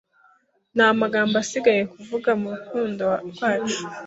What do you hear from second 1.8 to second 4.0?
kuvuga murukundo rwacu